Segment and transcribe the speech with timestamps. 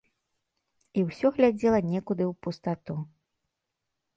[1.01, 2.93] І ўсё глядзела некуды ў пустату.